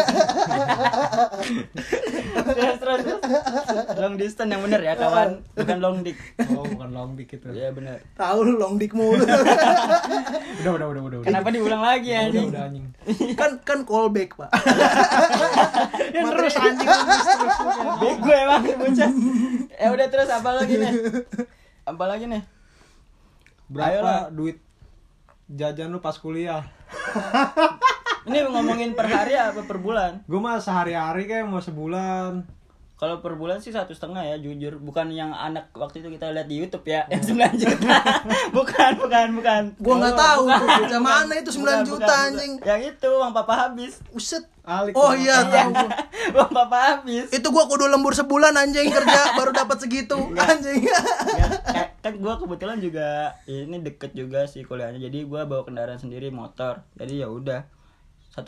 terus, 2.49 2.77
terus, 2.83 3.01
terus. 3.07 3.21
Long 3.95 4.15
distance 4.19 4.51
yang 4.51 4.63
bener 4.67 4.81
ya, 4.83 4.99
kawan. 4.99 5.45
Bukan 5.55 5.79
long 5.79 6.03
dick. 6.03 6.19
Oh, 6.59 6.67
bukan 6.67 6.91
long 6.91 7.15
dick 7.15 7.31
itu. 7.31 7.47
Iya, 7.55 7.71
bener. 7.71 8.03
Tahu 8.19 8.39
lu 8.51 8.59
long 8.59 8.75
dick 8.83 8.91
mulu. 8.99 9.23
Udah, 9.23 10.73
udah, 10.75 10.87
udah, 10.91 11.03
udah. 11.07 11.19
udah. 11.23 11.27
Kenapa 11.29 11.49
diulang 11.55 11.83
lagi 11.85 12.11
Udah, 12.11 12.23
anjing? 12.27 12.49
udah 12.51 12.63
anjing. 12.67 12.85
kan 13.39 13.51
kan 13.63 13.79
callback, 13.87 14.35
Pak. 14.35 14.51
Ya 16.11 16.21
terus 16.25 16.55
anjing 16.59 16.89
terus 16.89 17.27
terus. 17.31 17.57
Bego 18.03 18.31
emang 18.35 18.63
nih 18.67 18.75
bocah. 18.75 19.11
Ya 19.79 19.89
udah 19.95 20.07
terus 20.11 20.29
apa 20.35 20.51
lagi 20.57 20.75
nih? 20.83 20.93
Apa 21.87 22.05
lagi 22.11 22.27
nih? 22.27 22.58
Berapa 23.69 23.93
Ayolah. 23.93 24.23
duit 24.31 24.59
jajan 25.47 25.89
lu 25.89 25.99
pas 25.99 26.15
kuliah? 26.15 26.65
Ini 28.25 28.45
ngomongin 28.45 28.93
per 28.93 29.07
hari 29.07 29.33
apa 29.35 29.63
per 29.63 29.79
bulan? 29.79 30.21
Gue 30.25 30.37
mah 30.37 30.57
sehari-hari 30.59 31.25
kayak 31.25 31.45
mau 31.45 31.59
sebulan. 31.59 32.45
kalau 32.95 33.23
per 33.23 33.31
bulan 33.33 33.57
sih 33.57 33.71
satu 33.71 33.95
setengah 33.95 34.27
ya 34.27 34.37
jujur 34.37 34.75
bukan 34.77 35.07
yang 35.09 35.31
anak 35.31 35.71
waktu 35.71 36.03
itu 36.03 36.11
kita 36.11 36.35
lihat 36.35 36.45
di 36.45 36.59
YouTube 36.59 36.83
ya 36.83 37.07
yang 37.15 37.23
9 37.23 37.31
juta 37.57 37.95
bukan 38.51 38.91
bukan 38.99 39.27
bukan 39.33 39.63
Gua 39.79 39.95
nggak 39.97 40.13
Oh, 40.13 40.19
tahu 40.19 40.43
bukan. 40.51 40.99
mana 40.99 41.33
itu 41.33 41.51
9 41.53 41.63
Bukan, 41.63 41.79
juta, 41.87 41.95
bukan, 42.03 42.19
anjing. 42.27 42.53
bukan. 42.53 42.67
yang 42.67 42.81
itu 42.83 43.07
uang 43.09 43.31
papa 43.33 43.55
habis 43.55 44.03
Uset. 44.11 44.43
Alik 44.67 44.93
Oh 44.93 45.15
iya, 45.15 45.41
apa? 45.41 45.47
tahu 45.47 45.71
gua. 45.73 45.91
uang 46.35 46.51
papa 46.53 46.77
habis 46.91 47.31
Itu 47.31 47.49
gua 47.49 47.65
kudu 47.65 47.87
lembur 47.87 48.13
sebulan 48.13 48.51
anjing 48.59 48.91
kerja 48.91 49.21
baru 49.33 49.55
dapat 49.55 49.79
segitu. 49.79 50.19
Anjing. 50.35 50.83
Ya, 50.83 50.99
kayak- 50.99 51.51
kan 51.55 51.58
gue 52.19 52.35
kebetulan 52.37 52.79
juga 52.79 53.09
ini 53.45 53.79
deket 53.79 54.13
juga 54.13 54.45
sih 54.45 54.61
kuliahnya 54.61 54.99
jadi 55.01 55.19
gue 55.23 55.41
bawa 55.43 55.63
kendaraan 55.63 55.97
sendiri 55.97 56.29
motor 56.29 56.83
jadi 56.93 57.23
ya 57.23 57.29
udah 57.29 57.63
1,5 58.31 58.45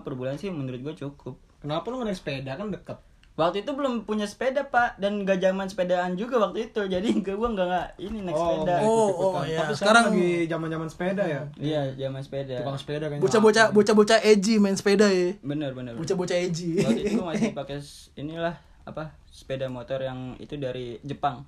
per 0.00 0.12
bulan 0.14 0.34
sih 0.34 0.48
menurut 0.48 0.80
gue 0.80 0.94
cukup 0.96 1.36
Kenapa 1.58 1.86
lu 1.86 1.98
nggak 1.98 2.08
naik 2.08 2.16
sepeda 2.16 2.52
kan 2.54 2.68
deket? 2.68 2.98
waktu 3.34 3.62
itu 3.62 3.70
belum 3.70 4.02
punya 4.02 4.26
sepeda 4.26 4.66
pak 4.66 4.98
dan 4.98 5.22
gak 5.22 5.38
zaman 5.38 5.62
sepedaan 5.64 6.14
juga 6.14 6.38
waktu 6.40 6.58
itu 6.64 6.82
jadi 6.84 7.06
gue 7.06 7.34
gue 7.34 7.48
nggak 7.48 7.66
nggak 7.66 7.88
ini 8.00 8.18
naik 8.20 8.34
sepeda 8.34 8.74
Oh, 8.80 8.90
ikut-ikutan. 9.06 9.30
oh, 9.30 9.42
iya. 9.44 9.58
Tapi 9.58 9.72
Sekarang- 9.72 9.78
sekarang 9.78 10.04
lagi 10.08 10.30
zaman-zaman 10.48 10.88
sepeda 10.88 11.22
ya. 11.24 11.42
iya 11.56 11.82
zaman 11.96 12.18
sepeda 12.18 12.54
Tukang 12.58 12.74
sepeda 12.76 13.04
kayaknya. 13.06 13.22
Bocah-bocah 13.22 13.66
bocah-bocah 13.70 14.18
edgy 14.24 14.58
main 14.58 14.74
sepeda 14.74 15.06
ya. 15.06 15.38
bener 15.40 15.70
bener, 15.70 15.94
bener. 15.94 15.94
Bocah-bocah 15.96 16.34
edgy. 16.36 16.82
waktu 16.82 17.02
itu 17.04 17.22
masih 17.22 17.50
pakai 17.58 17.78
inilah 18.16 18.54
apa 18.82 19.04
sepeda 19.28 19.66
motor 19.68 20.00
yang 20.00 20.34
itu 20.36 20.54
dari 20.56 20.98
Jepang 21.00 21.46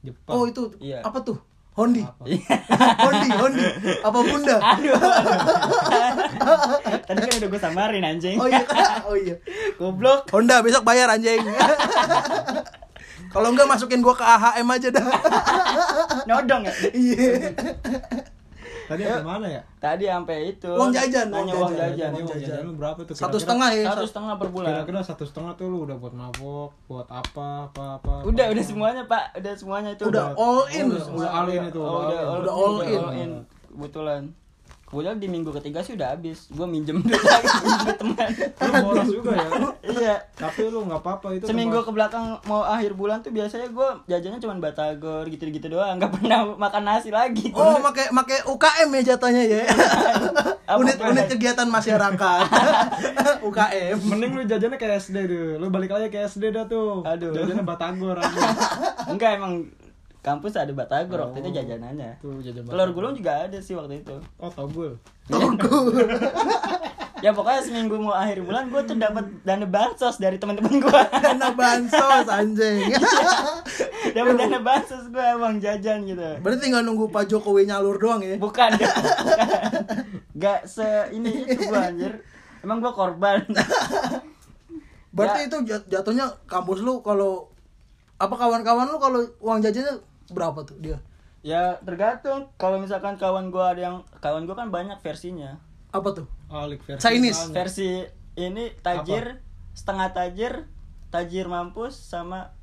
Jepang. 0.00 0.30
Oh, 0.30 0.44
itu 0.44 0.62
Iya. 0.78 1.00
apa 1.00 1.18
tuh? 1.20 1.36
Hondi. 1.72 2.00
Hondi, 3.04 3.28
Hondi. 3.30 3.62
Apa 4.00 4.18
Bunda? 4.18 4.56
aduh 4.72 4.96
tadi 7.06 7.18
kan 7.20 7.32
udah 7.36 7.48
gue 7.48 7.60
samarin 7.60 8.02
anjing 8.02 8.36
Oh 8.36 8.46
iya. 8.46 8.60
Oh 9.04 9.12
iya. 9.12 9.34
goblok 9.76 10.26
Honda 10.30 10.60
besok 10.60 10.82
bayar 10.82 11.06
anjing. 11.10 11.40
Kalau 13.26 13.52
enggak 13.52 13.68
masukin 13.68 14.00
gua 14.00 14.12
ke 14.12 14.24
AHM 14.24 14.66
aja 14.70 14.88
dah. 14.90 15.06
nodong 16.24 16.62
ya 16.64 16.72
Iya. 16.90 17.52
Tadi 18.86 19.02
apa 19.02 19.20
mana 19.20 19.46
ya? 19.46 19.62
tadi 19.76 20.04
sampai 20.06 20.36
itu 20.48 20.70
Uang 20.70 20.90
jajan, 20.90 21.26
nanya 21.28 21.52
uang 21.52 21.58
uang 21.60 21.72
jajan. 21.74 22.10
uang 22.10 22.26
jajan. 22.26 22.46
jajan 22.46 22.62
lu 22.62 22.72
berapa 22.74 23.00
tuh? 23.02 23.14
Satu 23.14 23.36
setengah 23.36 23.68
ya. 23.72 23.84
satu 23.88 24.06
setengah 24.06 24.34
per 24.36 24.48
bulan 24.48 24.68
Kira-kira 24.72 25.00
satu 25.02 25.24
setengah 25.24 25.52
tuh 25.54 25.66
lu 25.66 25.78
udah 25.82 25.96
buat 25.96 26.14
mabok, 26.14 26.70
buat 26.86 27.06
apa, 27.06 27.66
apa, 27.66 27.84
apa. 27.98 28.14
udah 28.22 28.44
apa. 28.46 28.52
udah 28.54 28.64
semuanya 28.64 29.02
pak 29.04 29.24
udah 29.34 29.52
semuanya 29.52 29.90
itu 29.92 30.04
Udah 30.06 30.30
all 30.34 30.64
in. 30.68 30.86
udah, 30.86 31.02
udah 31.12 31.30
all 31.30 31.48
in 31.48 31.62
itu, 31.64 31.80
Oh, 31.80 32.00
udah 32.06 32.20
udah, 32.40 32.52
all 32.52 32.76
in. 32.78 32.86
Udah 32.86 33.02
all 33.02 33.12
in. 33.12 33.30
kebetulan 33.68 34.22
kebetulan 34.86 35.18
di 35.18 35.26
minggu 35.26 35.50
ketiga 35.52 35.82
sih 35.82 35.92
udah 35.92 36.08
habis 36.10 36.46
gue 36.46 36.62
minjem 36.62 37.02
duit 37.02 37.18
lagi 37.18 37.46
duit 37.82 37.96
teman 37.96 38.28
Lu 38.30 38.72
boros 38.80 39.08
juga 39.10 39.30
ya. 39.34 39.48
iya 39.84 40.16
Tapi 40.32 40.62
lu 40.64 40.84
nggak 40.84 41.00
apa-apa 41.00 41.26
itu. 41.32 41.44
seminggu 41.44 41.74
ke 41.76 41.90
belakang 41.90 42.38
mau 42.44 42.62
akhir 42.62 42.94
bulan 42.94 43.18
tuh 43.18 43.30
biasanya 43.30 43.66
gue 43.66 43.88
jajannya 44.06 44.38
cuma 44.38 44.54
batagor 44.56 45.26
gitu-gitu 45.26 45.66
doang 45.68 45.98
nggak 45.98 46.12
pernah 46.12 46.38
makan 46.48 46.82
nasi 46.84 47.10
lagi 47.10 47.50
Oh, 47.50 47.78
make 47.80 48.06
make 48.08 48.36
UKM 48.44 48.88
ya 48.92 49.02
jatuhnya 49.08 49.42
ya. 49.44 49.62
Apa 50.66 50.78
unit 50.78 50.98
unit 51.00 51.26
kegiatan 51.28 51.66
masyarakat. 51.66 52.42
UKM. 53.46 53.96
Mending 54.04 54.32
lu 54.32 54.42
jajannya 54.44 54.74
kayak 54.76 54.98
SD 55.00 55.16
deh. 55.24 55.46
Lu 55.56 55.66
balik 55.68 55.90
aja 55.90 56.06
ke 56.06 56.18
SD 56.20 56.50
dah 56.50 56.66
tuh. 56.66 57.02
Aduh. 57.02 57.30
Jajannya 57.32 57.62
batagor 57.62 58.14
aja. 58.16 58.40
enggak 59.06 59.38
emang 59.38 59.66
kampus 60.26 60.58
ada 60.58 60.72
batagor 60.72 61.22
waktu 61.22 61.38
itu 61.38 61.54
jajanannya 61.54 62.18
Tuh 62.18 62.42
jajan 62.42 62.66
telur 62.66 62.90
gulung 62.90 63.14
juga 63.14 63.46
ada 63.46 63.56
sih 63.56 63.72
waktu 63.72 64.02
itu 64.02 64.18
Oh, 64.36 64.50
togul. 64.50 64.98
ya 67.16 67.30
pokoknya 67.30 67.60
seminggu 67.60 67.96
mau 67.96 68.12
akhir 68.12 68.42
bulan 68.42 68.68
gue 68.68 68.82
tuh 68.82 68.94
dapat 68.94 69.24
dana 69.40 69.64
bansos 69.64 70.18
dari 70.18 70.36
teman-teman 70.36 70.76
gue 70.76 71.00
Dana 71.24 71.48
bansos 71.50 72.26
anjing. 72.28 72.92
dapat 74.16 74.34
dana 74.36 74.58
bansos 74.60 75.04
gue 75.08 75.26
uang 75.32 75.56
jajan 75.56 76.04
gitu 76.04 76.28
Berarti 76.38 76.60
tinggal 76.60 76.82
nunggu 76.82 77.08
Pak 77.08 77.24
Jokowi 77.26 77.64
nyalur 77.64 77.96
doang 77.96 78.20
ya. 78.20 78.36
bukan 78.36 78.74
bukan. 78.74 78.92
gak 80.34 80.66
se 80.66 80.84
ini 81.10 81.46
itu 81.46 81.62
gue 81.62 81.78
anjir 81.78 82.12
emang 82.60 82.78
gue 82.78 82.90
korban 82.90 83.40
Berarti 85.08 85.40
Ya. 85.40 85.48
itu 85.48 85.56
jat- 85.64 85.88
jatuhnya 85.88 86.28
kampus 86.44 86.78
lu 86.78 87.00
kalau 87.00 87.48
apa 88.14 88.34
kawan-kawan 88.34 88.84
lu 88.86 88.98
kalau 88.98 89.24
uang 89.40 89.60
jajannya 89.60 89.96
berapa 90.30 90.64
tuh 90.64 90.76
dia? 90.78 90.98
ya 91.46 91.78
tergantung 91.78 92.50
kalau 92.58 92.82
misalkan 92.82 93.14
kawan 93.14 93.54
gue 93.54 93.62
ada 93.62 93.80
yang 93.80 93.96
kawan 94.18 94.50
gue 94.50 94.56
kan 94.58 94.66
banyak 94.74 94.98
versinya 94.98 95.62
Apa 95.94 96.10
tuh? 96.10 96.26
Alik 96.50 96.82
versi. 96.82 97.00
Chinese. 97.06 97.54
versi 97.54 97.90
ini 98.34 98.74
tajir 98.82 99.40
setengah 99.70 100.10
tajir 100.10 100.66
tajir 101.08 101.46
mampus 101.46 101.94
sama 101.94 102.55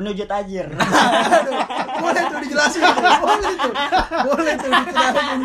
menuju 0.00 0.24
tajir 0.24 0.66
Aduh, 1.36 1.54
boleh 2.00 2.22
tuh 2.24 2.38
dijelasin. 2.40 2.80
Boleh 3.20 3.52
tuh. 3.54 3.72
Boleh 4.24 4.54
tuh 4.56 4.70
dijelasin. 4.72 5.38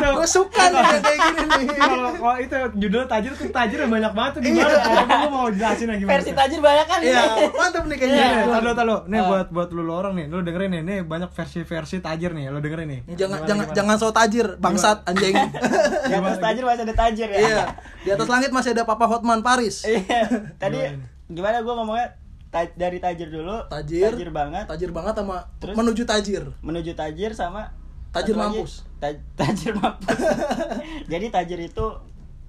Gue 0.00 0.26
suka 0.26 0.62
nih 0.66 0.80
kayak 1.00 1.18
gini 1.20 1.42
nih. 1.44 1.66
Kalau 1.76 2.10
kalau 2.16 2.36
itu 2.40 2.56
judul 2.80 3.02
tajir 3.04 3.32
tuh 3.36 3.48
tajir 3.52 3.78
yang 3.80 3.92
banyak 3.92 4.12
banget 4.12 4.32
tuh 4.32 4.40
gimana? 4.40 4.74
Coba 4.80 5.14
lu 5.20 5.28
mau 5.28 5.46
jelasin 5.52 5.86
lagi 5.88 6.00
gimana? 6.00 6.12
versi 6.16 6.30
tajir 6.32 6.58
banyak 6.60 6.86
kan 6.88 6.98
Iya, 7.00 7.22
mantap 7.52 7.84
nih 7.84 7.96
kayaknya. 7.96 8.24
Nih, 8.24 8.60
tahu 8.60 8.74
tahu. 8.74 8.96
Nih 9.08 9.18
Ah. 9.20 9.26
buat 9.28 9.46
buat 9.52 9.68
lu 9.70 9.82
orang 9.86 10.12
nih, 10.16 10.26
lu 10.28 10.40
dengerin 10.40 10.70
nih, 10.72 10.82
nih 10.82 10.98
banyak 11.04 11.30
versi-versi 11.30 11.96
tajir 12.00 12.30
nih, 12.32 12.48
lu 12.48 12.58
dengerin 12.58 12.88
nih. 12.88 13.00
Jangan 13.14 13.38
jangan 13.44 13.64
jangan 13.76 13.96
so 13.96 14.08
tajir, 14.10 14.56
bangsat 14.56 15.04
anjing. 15.04 15.36
di 16.10 16.14
atas 16.16 16.38
tajir 16.40 16.62
masih 16.64 16.82
ada 16.88 16.94
tajir 16.96 17.28
ya 17.28 17.38
Iya. 17.38 17.62
Di 18.00 18.10
atas 18.16 18.28
langit 18.28 18.50
masih 18.50 18.72
ada 18.72 18.82
Papa 18.84 19.04
Hotman 19.04 19.44
Paris. 19.44 19.84
Iya. 19.84 20.28
Tadi 20.56 20.80
Gimana 20.80 21.06
gimana 21.30 21.56
gue 21.62 21.74
ngomongnya? 21.76 22.08
Ta- 22.50 22.74
dari 22.74 22.98
tajir 22.98 23.30
dulu. 23.30 23.62
Tajir. 23.66 24.10
Tajir 24.10 24.30
banget. 24.30 24.66
Tajir 24.66 24.90
banget 24.90 25.14
sama 25.16 25.46
Terus? 25.56 25.74
menuju 25.74 26.02
tajir. 26.02 26.42
Menuju 26.60 26.92
tajir 26.92 27.30
sama 27.30 27.70
Tajir 28.10 28.34
lagi, 28.34 28.58
mampus. 28.58 28.82
ta- 28.98 29.22
tajir 29.36 29.70
mampus. 29.72 30.18
Jadi 31.12 31.26
tajir 31.30 31.60
itu 31.60 31.86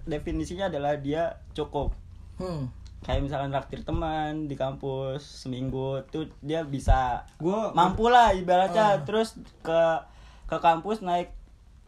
definisinya 0.04 0.68
adalah 0.68 0.98
dia 0.98 1.38
cukup. 1.52 1.94
Hmm. 2.36 2.74
Kayak 3.02 3.22
misalkan 3.24 3.50
raktir 3.52 3.82
teman 3.82 4.46
di 4.46 4.54
kampus 4.54 5.46
seminggu 5.46 6.02
tuh 6.10 6.30
dia 6.40 6.62
bisa 6.62 7.26
Gua 7.38 7.70
mampu 7.72 8.10
lah 8.10 8.30
ibaratnya 8.32 8.98
Ah. 8.98 9.02
terus 9.02 9.38
ke 9.62 9.82
ke 10.46 10.58
kampus 10.58 11.02
naik 11.02 11.34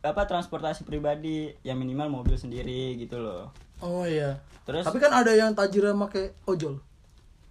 apa 0.02 0.26
transportasi 0.26 0.84
pribadi 0.84 1.54
yang 1.62 1.78
minimal 1.78 2.10
mobil 2.12 2.34
sendiri 2.34 2.94
gitu 2.96 3.18
loh. 3.18 3.50
Oh 3.80 4.06
iya. 4.06 4.42
Terus 4.64 4.84
Tapi 4.84 4.98
kan 4.98 5.12
ada 5.12 5.32
yang 5.32 5.54
tajirnya 5.54 5.92
make 5.92 6.38
ojol. 6.46 6.78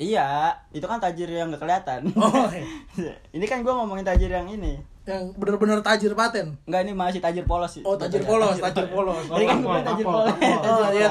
Iya, 0.00 0.56
itu 0.72 0.84
kan 0.88 0.99
tajir 0.99 1.28
yang 1.28 1.52
gak 1.52 1.62
kelihatan. 1.62 2.11
Oh, 2.16 2.49
ini 3.37 3.44
kan 3.44 3.61
gua 3.61 3.82
ngomongin 3.82 4.06
tajir 4.06 4.32
yang 4.32 4.49
ini. 4.49 4.80
Yang 5.02 5.34
bener-bener 5.34 5.82
tajir 5.82 6.14
paten. 6.14 6.58
Enggak 6.64 6.80
ini 6.87 6.92
masih 6.94 7.20
tajir 7.20 7.44
polos 7.44 7.75
sih. 7.75 7.82
Oh, 7.82 7.99
tajir 7.99 8.22
polos, 8.22 8.58
tajir 8.58 8.87
polos. 8.90 9.18
Tadi 9.26 9.44
kan 9.44 9.58
gua 9.62 9.82
tajir 9.82 10.06
polos. 10.06 10.37
Oh, 10.62 10.87
iya 10.94 11.08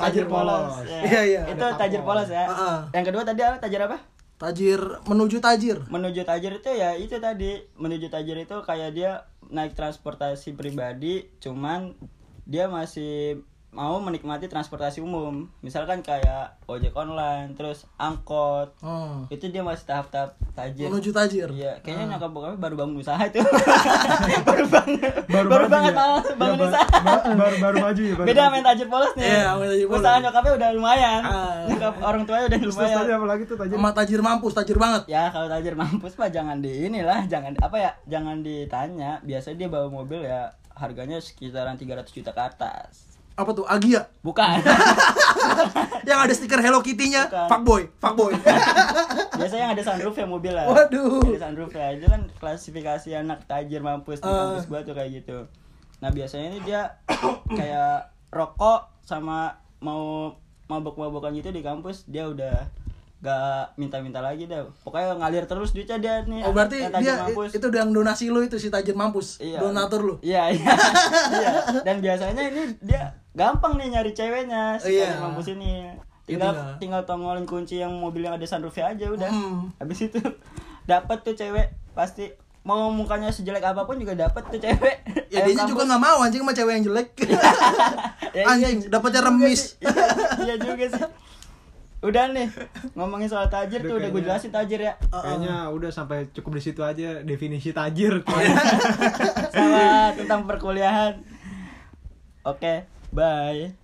Tajir 0.00 0.24
polos. 0.26 0.72
Ya. 0.84 1.00
Iya, 1.04 1.20
iya. 1.24 1.42
Itu 1.52 1.66
tajir 1.76 2.00
polos 2.02 2.28
ya. 2.28 2.44
Yang 2.92 3.04
kedua 3.12 3.22
tadi 3.24 3.40
apa? 3.44 3.56
Tajir 3.60 3.80
apa? 3.84 3.96
Tajir 4.38 4.80
menuju 5.04 5.42
tajir. 5.42 5.76
Menuju 5.90 6.22
tajir 6.22 6.52
itu 6.62 6.70
ya 6.70 6.94
itu 6.94 7.16
tadi. 7.18 7.58
Menuju 7.74 8.06
tajir 8.08 8.38
itu 8.38 8.56
kayak 8.64 8.90
dia 8.94 9.26
naik 9.50 9.74
transportasi 9.74 10.54
pribadi, 10.54 11.28
cuman 11.42 11.96
dia 12.48 12.70
masih 12.70 13.44
mau 13.70 13.96
menikmati 13.98 14.44
transportasi 14.44 14.98
umum. 14.98 15.44
Misalkan 15.60 16.00
kayak 16.00 16.56
ojek 16.64 16.90
online, 16.92 17.52
terus 17.52 17.84
angkot. 17.94 18.72
Oh. 18.80 19.28
Itu 19.28 19.46
dia 19.46 19.60
masih 19.60 19.84
tahap-tahap 19.84 20.34
tajir. 20.52 20.88
Menuju 20.88 21.10
tajir. 21.10 21.48
Iya, 21.48 21.72
Ah. 21.72 21.80
kayaknya 21.80 22.04
nyokap 22.10 22.30
bokapnya 22.30 22.58
baru 22.58 22.74
bangun 22.76 22.96
usaha 22.96 23.20
itu. 23.20 23.38
baru 24.48 24.64
banget. 24.66 25.12
Baru, 25.28 25.46
maju 25.48 25.68
banget 25.68 25.92
ya? 25.92 25.98
mau 25.98 26.16
Ya, 26.18 26.34
bangun 26.34 26.56
baru- 26.56 26.70
usaha. 26.70 26.86
ba- 26.98 27.24
baru 27.30 27.56
baru 27.58 27.76
maju 27.78 28.02
ya. 28.02 28.14
baru 28.14 28.26
Beda 28.26 28.42
main 28.48 28.64
tajir 28.64 28.86
polos 28.88 29.12
nih. 29.14 29.26
Iya, 29.26 29.48
main 29.54 29.68
tajir 29.68 29.86
polos. 29.86 30.00
Usaha 30.00 30.16
nyokapnya 30.18 30.52
udah 30.54 30.68
lumayan. 30.72 31.20
Ah. 31.22 31.54
Nyokap 31.68 31.94
orang 32.00 32.22
tuanya 32.24 32.44
udah 32.46 32.58
Terus 32.58 32.74
tadi 32.74 32.88
lumayan. 32.90 33.14
apa 33.14 33.26
lagi 33.28 33.42
tuh 33.44 33.56
tajir? 33.56 33.74
Sama 33.74 33.90
tajir 33.92 34.20
mampus, 34.20 34.52
tajir 34.54 34.76
banget. 34.76 35.02
Ya 35.06 35.24
kalau 35.28 35.46
tajir 35.46 35.74
mampus 35.74 36.12
mah 36.14 36.30
jangan 36.30 36.58
di 36.58 36.88
inilah, 36.88 37.20
jangan 37.26 37.52
apa 37.58 37.76
ya, 37.76 37.90
jangan 38.06 38.40
ditanya. 38.40 39.20
Biasanya 39.22 39.56
dia 39.56 39.68
bawa 39.68 39.88
mobil 39.88 40.24
ya 40.24 40.48
harganya 40.72 41.18
sekitaran 41.18 41.74
300 41.74 42.08
juta 42.08 42.30
ke 42.30 42.42
atas. 42.42 43.17
Apa 43.38 43.50
tuh? 43.54 43.62
Agia. 43.64 44.10
Bukan. 44.20 44.58
Yang 46.08 46.18
ada 46.18 46.32
stiker 46.34 46.58
Hello 46.58 46.82
Kitty-nya. 46.82 47.30
Fuckboy, 47.46 47.86
fuckboy. 47.96 48.34
Biasanya 49.38 49.62
yang 49.64 49.72
ada 49.78 49.84
sunroof 49.84 50.16
ya 50.16 50.26
mobil 50.26 50.50
lah. 50.50 50.66
Waduh. 50.66 51.22
Ada 51.22 51.46
sunroof 51.46 51.70
ya. 51.70 51.94
Itu 51.94 52.10
kan 52.10 52.26
klasifikasi 52.34 53.08
anak 53.14 53.46
tajir 53.46 53.78
mampus 53.78 54.18
di 54.18 54.26
Ah. 54.26 54.50
kampus 54.50 54.66
gua 54.66 54.80
tuh 54.82 54.98
kayak 54.98 55.22
gitu. 55.22 55.46
Nah, 56.00 56.10
biasanya 56.10 56.50
ini 56.50 56.58
dia 56.64 56.98
kayak 57.58 58.10
rokok 58.28 58.90
sama 59.04 59.54
mau 59.78 60.34
mabok-mabokan 60.66 61.32
gitu 61.32 61.48
di 61.48 61.62
kampus 61.62 62.04
dia 62.04 62.26
udah 62.26 62.66
gak 63.18 63.74
minta-minta 63.76 64.18
lagi 64.18 64.46
dah. 64.46 64.66
Pokoknya 64.82 65.14
ngalir 65.18 65.44
terus 65.44 65.70
duitnya 65.70 65.98
dia 65.98 66.14
nih. 66.24 66.42
Oh 66.42 66.50
berarti 66.50 66.82
dia 66.98 67.14
mampus. 67.20 67.50
itu 67.52 67.62
udah 67.62 67.80
yang 67.82 67.92
donasi 67.92 68.30
lu 68.30 68.42
itu 68.42 68.58
si 68.58 68.70
tajir 68.70 68.94
mampus. 68.94 69.38
Iya. 69.38 69.58
Donatur 69.60 70.00
lu. 70.02 70.14
Iya, 70.22 70.50
iya. 70.50 70.72
iya. 71.36 71.50
Dan 71.82 71.98
biasanya 72.00 72.42
ini 72.42 72.74
dia 72.80 73.12
gampang 73.38 73.72
nih 73.74 73.88
nyari 73.90 74.10
ceweknya 74.10 74.74
si 74.76 74.92
Iya. 74.92 75.06
tajir 75.08 75.22
mampus 75.22 75.48
ini. 75.48 75.86
tinggal 76.24 76.50
tinggal. 76.50 76.76
tinggal 76.76 77.02
tongolin 77.04 77.46
kunci 77.46 77.78
yang 77.78 77.94
mobil 77.94 78.20
yang 78.20 78.34
ada 78.34 78.44
sunroofnya 78.44 78.90
aja 78.90 79.06
udah 79.08 79.30
Hmm. 79.30 79.70
habis 79.76 80.02
itu 80.02 80.18
dapat 80.90 81.22
tuh 81.22 81.32
cewek 81.32 81.66
pasti 81.94 82.28
mau 82.60 82.90
mukanya 82.90 83.30
sejelek 83.30 83.64
apa 83.64 83.82
pun 83.82 83.96
juga 83.96 84.12
dapat 84.18 84.44
tuh 84.44 84.58
cewek 84.58 84.96
Ya 85.32 85.40
dia 85.42 85.64
juga 85.64 85.84
nggak 85.84 86.02
mau 86.02 86.20
anjing 86.20 86.40
sama 86.40 86.52
cewek 86.52 86.72
yang 86.74 86.84
jelek. 86.84 87.08
Ya, 88.28 88.44
iya 88.44 88.44
anjing, 88.46 88.78
juga 88.82 88.92
dapatnya 88.94 89.20
remis. 89.24 89.80
Iya, 89.80 89.94
iya 90.42 90.54
juga 90.58 90.84
sih 90.86 91.06
udah 91.98 92.30
nih 92.30 92.46
ngomongin 92.92 93.26
soal 93.26 93.48
tajir 93.48 93.80
Udah 93.80 93.88
tuh 93.88 93.96
udah 93.96 94.06
gue 94.06 94.14
kayaknya- 94.14 94.30
jelasin 94.30 94.52
tajir 94.52 94.80
ya 94.80 94.94
Kayaknya 95.10 95.54
udah 95.68 95.90
sampai 95.90 96.18
cukup 96.30 96.54
di 96.54 96.62
situ 96.62 96.80
aja 96.80 97.08
definisi 97.22 97.72
tajir. 97.72 98.22
sama 99.50 99.82
tentang 100.14 100.44
perkuliahan 100.44 101.18
oke 102.44 102.74
bye 103.12 103.76